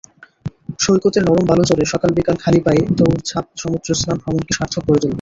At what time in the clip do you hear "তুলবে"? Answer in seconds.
4.97-5.09